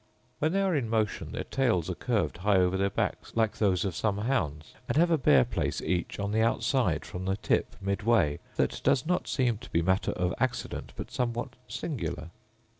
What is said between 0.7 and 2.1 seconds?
in motion their tails are